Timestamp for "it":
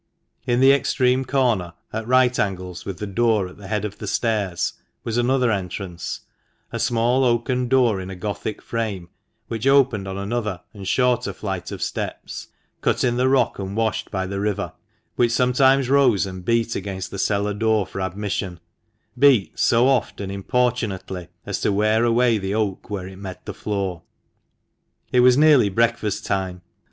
23.07-23.17, 25.11-25.19